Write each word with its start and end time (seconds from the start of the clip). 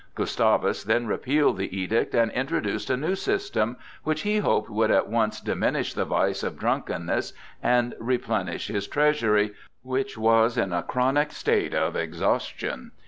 Gustavus 0.15 0.83
then 0.83 1.05
repealed 1.05 1.57
the 1.59 1.77
edict 1.79 2.15
and 2.15 2.31
introduced 2.31 2.89
a 2.89 2.97
new 2.97 3.13
system, 3.13 3.77
which 4.01 4.21
he 4.23 4.39
hoped 4.39 4.67
would 4.67 4.89
at 4.89 5.07
once 5.07 5.39
diminish 5.39 5.93
the 5.93 6.05
vice 6.05 6.41
of 6.41 6.57
drunkenness 6.57 7.33
and 7.61 7.93
replenish 7.99 8.65
his 8.69 8.87
treasury, 8.87 9.53
which 9.83 10.17
was 10.17 10.57
in 10.57 10.73
a 10.73 10.81
chronic 10.81 11.31
state 11.31 11.75
of 11.75 11.95
exhaustion. 11.95 12.93